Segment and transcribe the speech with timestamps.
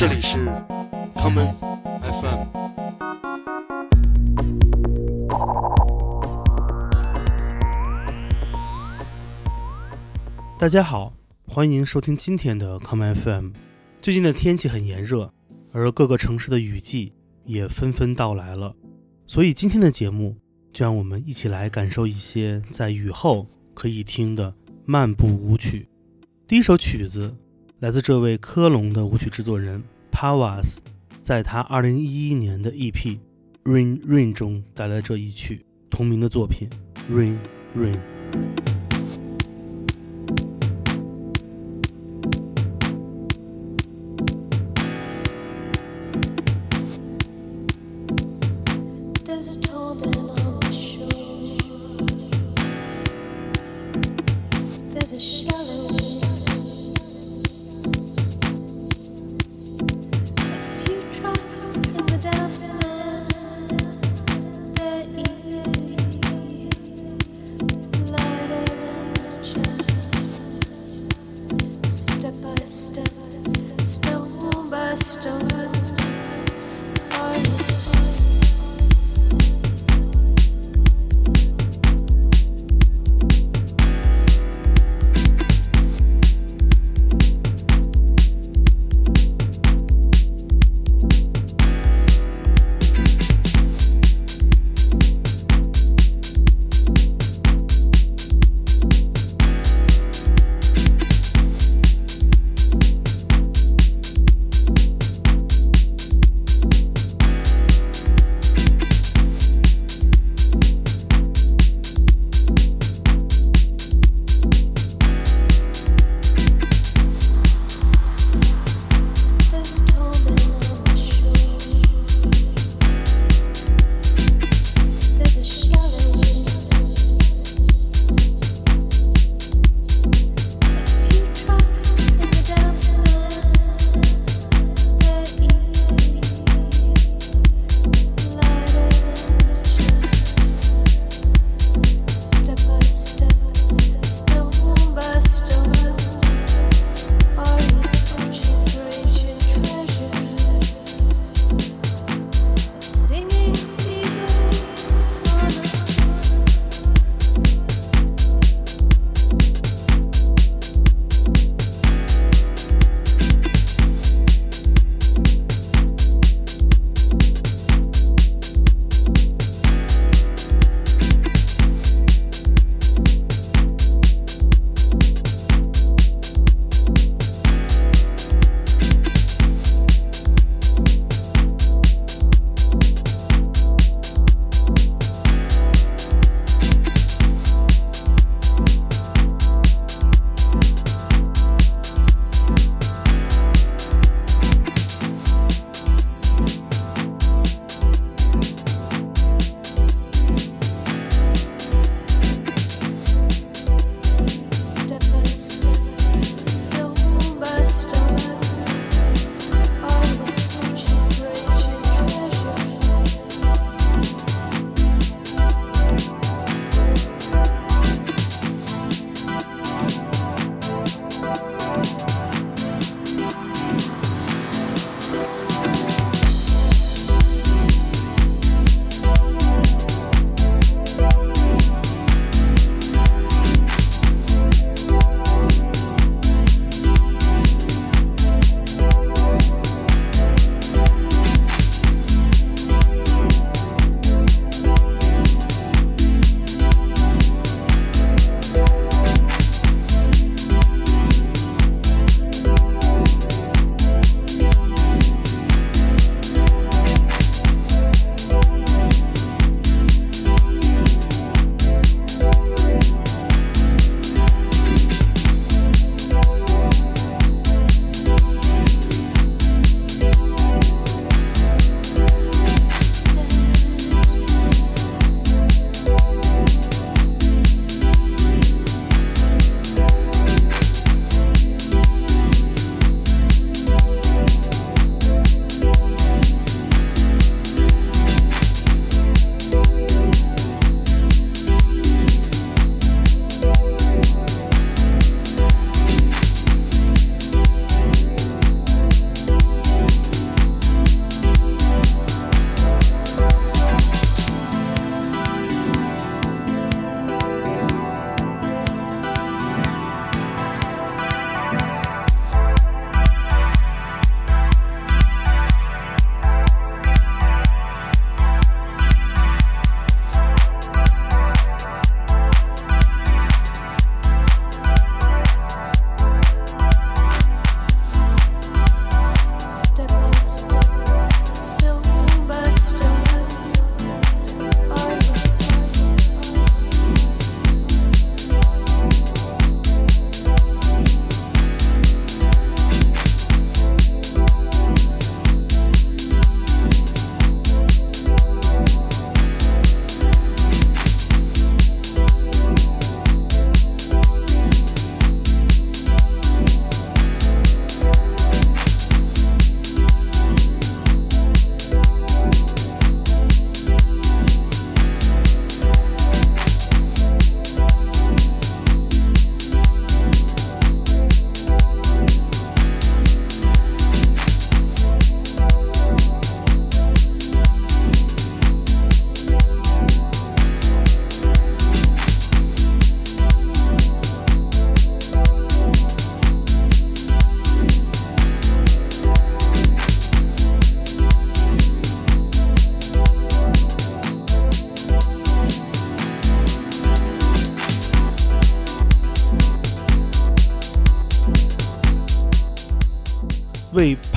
[0.00, 0.38] 这里是
[1.14, 1.52] common
[2.00, 2.46] FM。
[10.58, 11.12] 大家好，
[11.46, 13.50] 欢迎收听今天的 common FM。
[14.00, 15.34] 最近的天气很炎热，
[15.70, 17.12] 而各个城市的雨季
[17.44, 18.74] 也纷纷到来了，
[19.26, 20.34] 所以今天的节目
[20.72, 24.54] 就让我们一起来感受一些在雨后可以听的
[24.86, 25.90] 漫步舞曲。
[26.48, 27.36] 第一首曲子
[27.80, 30.80] 来自这位科隆的舞曲制作人 Pavas，
[31.22, 32.92] 在他2011年的 EP
[33.64, 36.68] 《Rain Rain》中带来这一曲同名的作品
[37.10, 37.38] 《Rain
[37.74, 37.96] Rain》。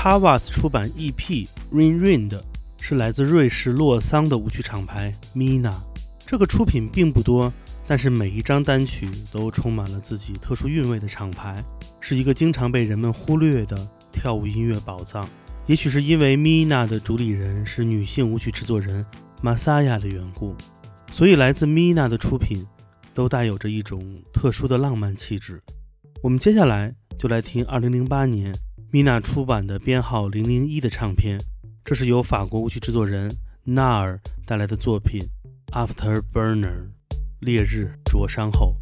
[0.03, 2.43] 为 Pavas 出版 EP Rain Rain》的
[2.77, 5.73] 是来自瑞士洛桑的舞曲厂牌 Mina。
[6.19, 7.51] 这个出品并不多，
[7.87, 11.63] 但是每一张单曲都充满了自己特殊韵味的厂牌，
[12.01, 15.25] 是一个经常被人们忽略的跳舞音乐宝藏。
[15.67, 19.05] 也许是因为 Mina 的主理人是女性舞曲制作人
[19.41, 20.53] Masaya 的缘故，
[21.13, 22.67] 所以来自 Mina 的出品
[23.13, 25.63] 都带有着一种特殊的浪漫气质。
[26.21, 28.53] 我们接下来就来听2008年
[28.93, 31.39] 米娜出版的编号零零一的唱片，
[31.83, 35.19] 这是由法国舞曲制作人纳尔带来的作品
[35.73, 36.61] 《After Burner》，
[37.39, 38.75] 烈日灼伤后。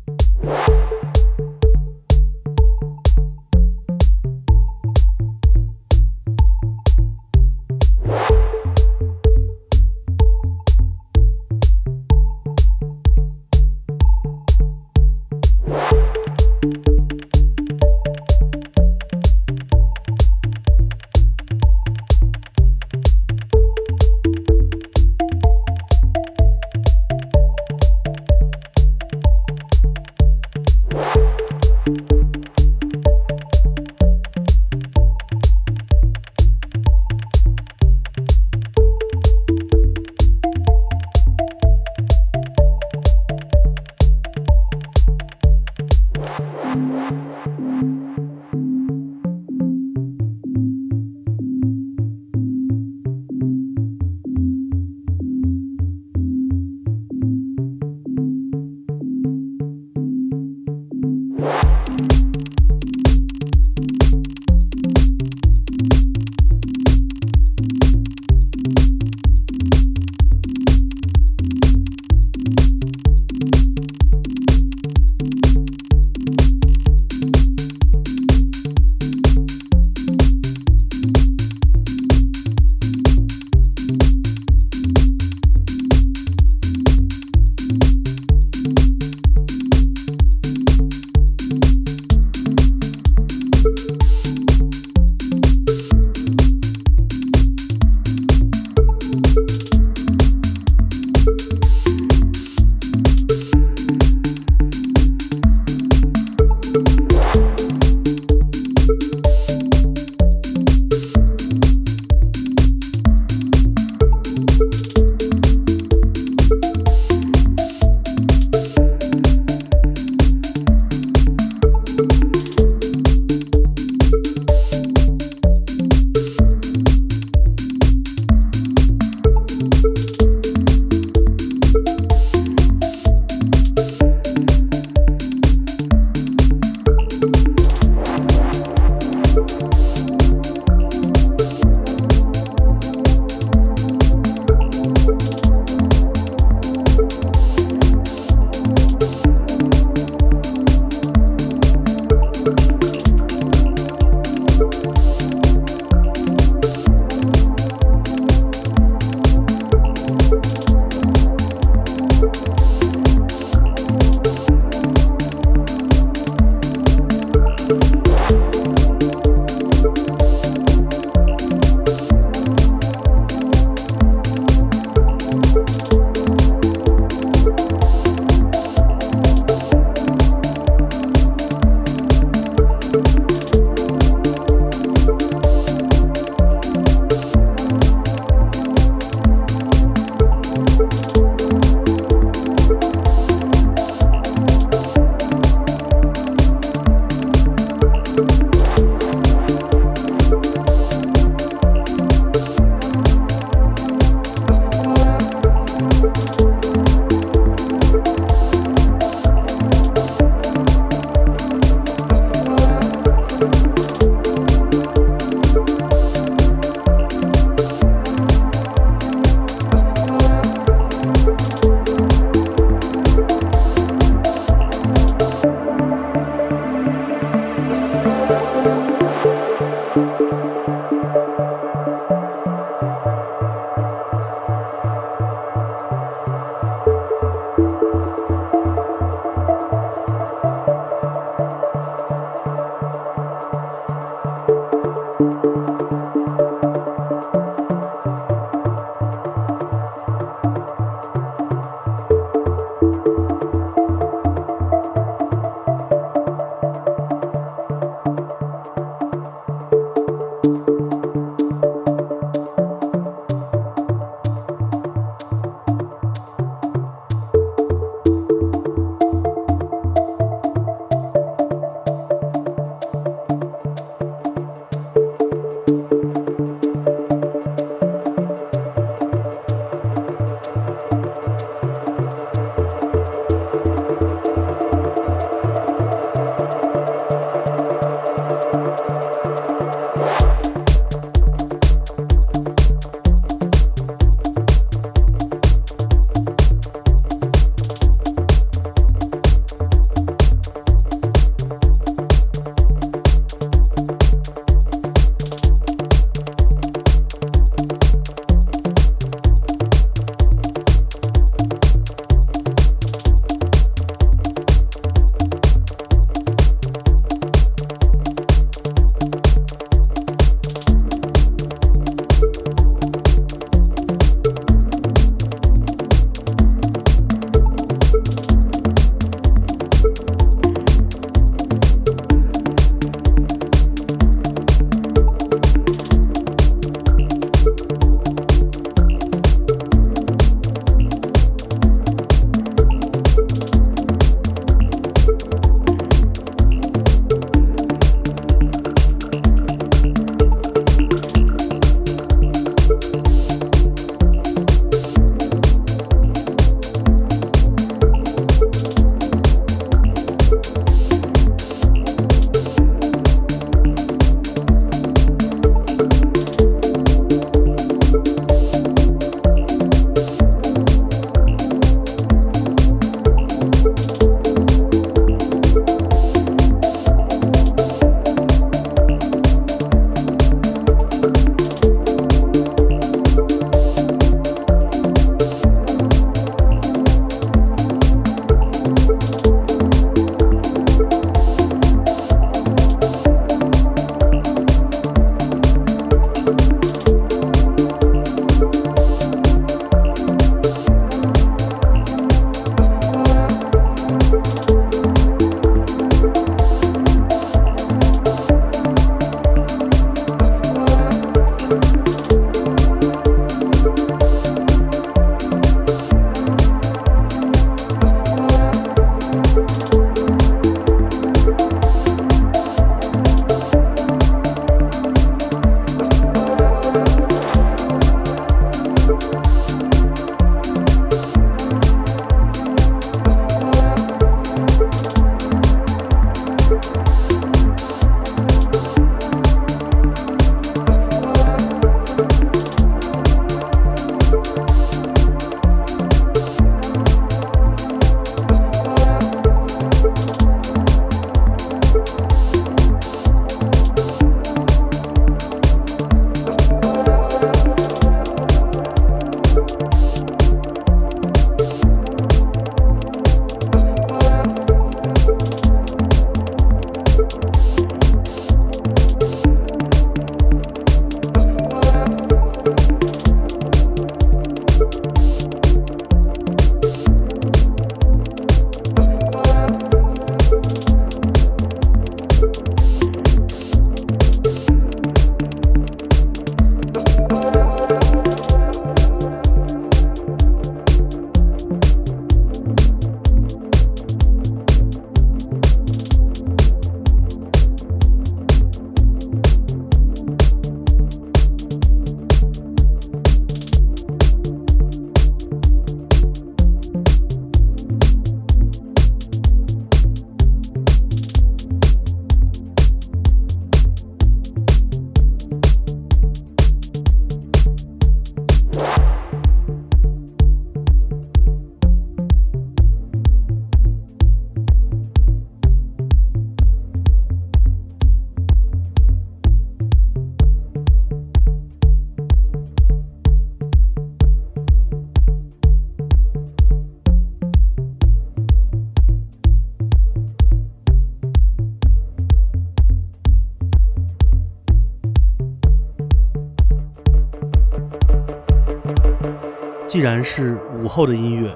[549.82, 551.36] 既然是午后的音乐，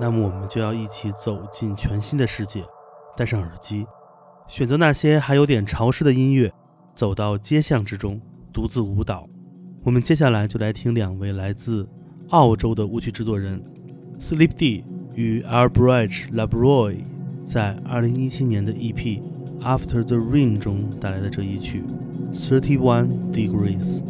[0.00, 2.64] 那么我们就要一起走进全新的世界。
[3.14, 3.86] 戴上耳机，
[4.48, 6.50] 选择那些还有点潮湿的音乐，
[6.94, 8.18] 走到街巷之中，
[8.50, 9.28] 独自舞蹈。
[9.84, 11.86] 我们接下来就来听两位来自
[12.30, 13.62] 澳洲的舞曲制作人
[14.18, 16.96] Sleep D 与 Albridge Labroy
[17.42, 19.20] 在2017年的 EP
[19.60, 21.84] After the Rain 中带来的这一曲
[22.32, 24.02] Thirty One Degrees。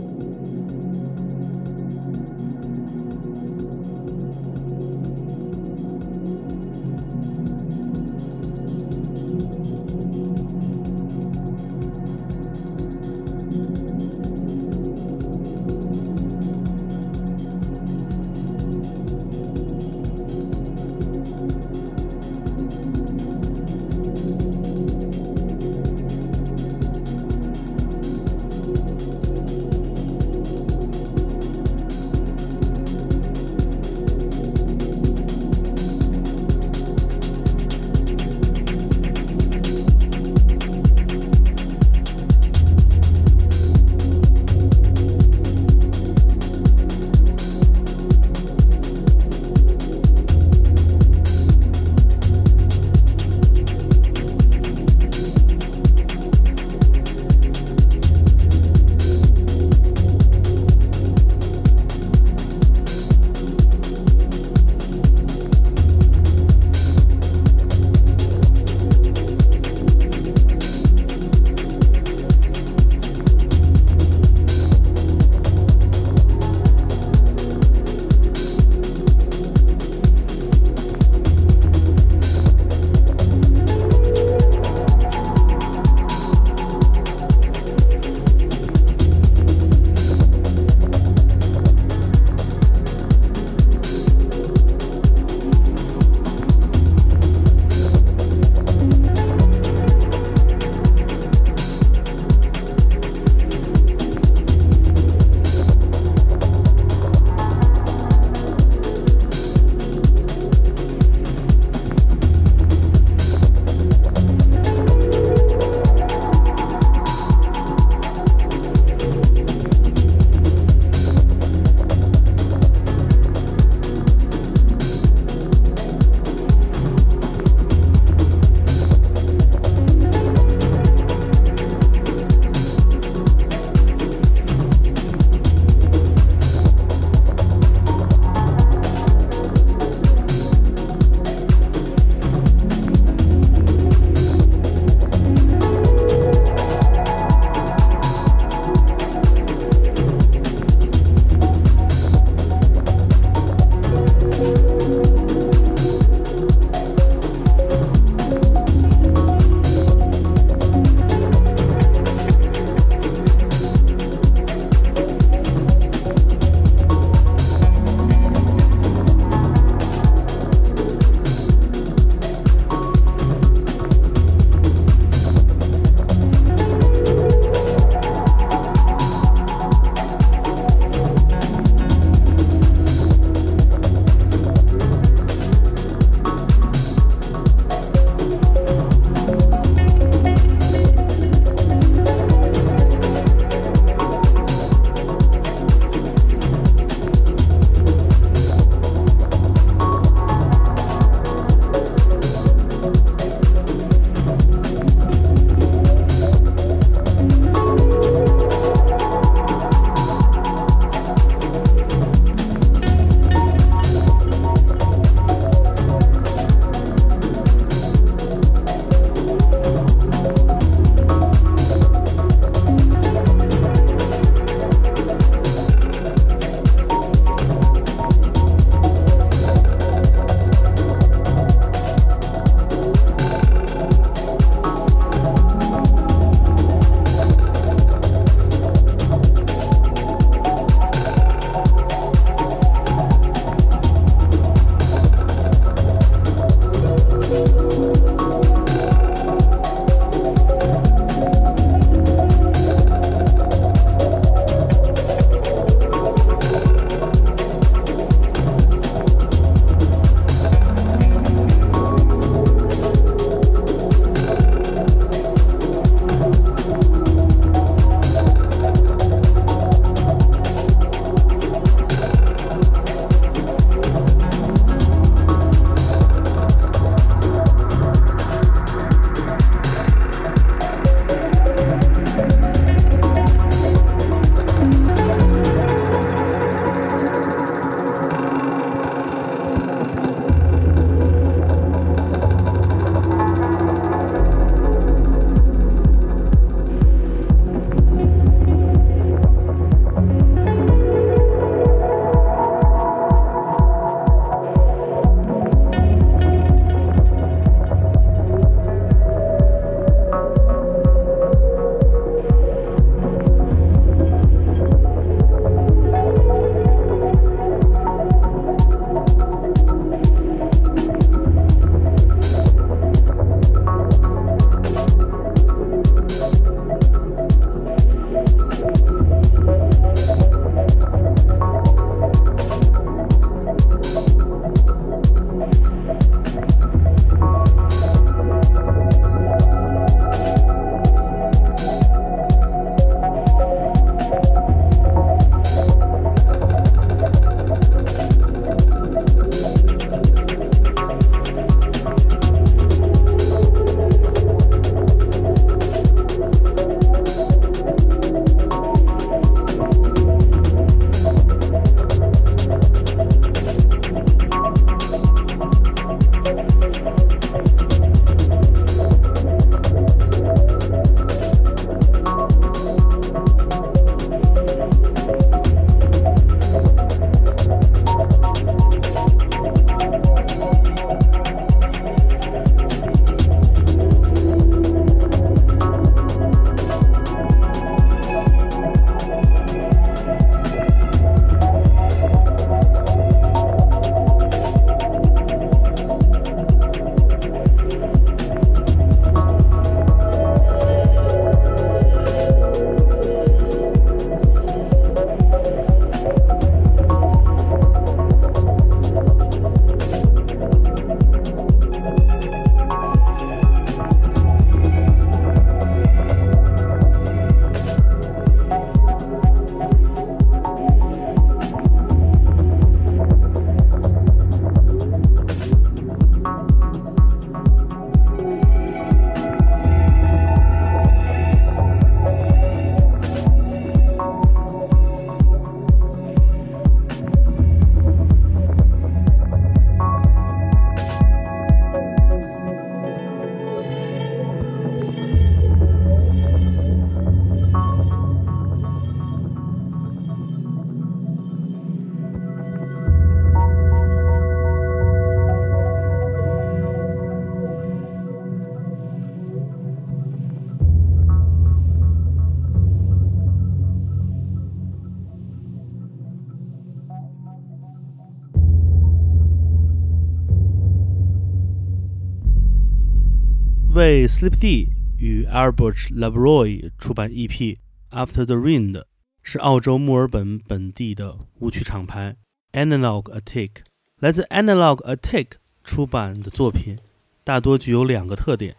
[473.75, 477.57] 为 Sleep D 与 Albert Labroy 出版 EP
[477.91, 478.87] After the Rain 的
[479.23, 482.17] 是澳洲墨尔本本地的舞曲厂牌
[482.53, 483.51] Analog Attic。
[483.99, 485.29] 来自 Analog Attic
[485.65, 486.77] 出版的作品
[487.25, 488.55] 大多具有两个特点，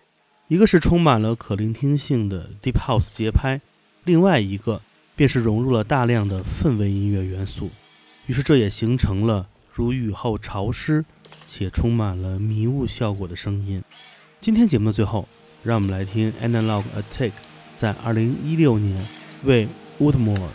[0.48, 3.62] 一个是充满了可聆听性的 Deep House 节拍，
[4.06, 4.82] 另外一个
[5.16, 7.70] 便是融入了大量的氛围音乐元素。
[8.26, 11.06] 于是这也形成了如雨后潮湿
[11.46, 13.84] 且充满了迷雾效果的声音。
[14.44, 15.26] 今天节目的最后，
[15.64, 17.32] 让我们来听 Analog Attack
[17.74, 19.08] 在2016年
[19.46, 19.70] 为
[20.02, 20.50] Woodmore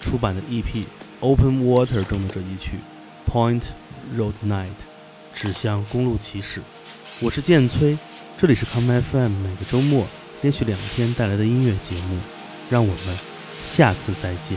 [0.00, 0.84] 出版的 EP
[1.18, 2.78] Open Water 中的这一曲
[3.28, 3.62] Point
[4.16, 4.68] Road Night，
[5.34, 6.60] 指向公路骑士。
[7.18, 7.98] 我是剑崔，
[8.38, 10.06] 这里是 Come FM 每个周末
[10.42, 12.16] 连续两天带来的音乐节目，
[12.70, 13.18] 让我们
[13.68, 14.56] 下次再见。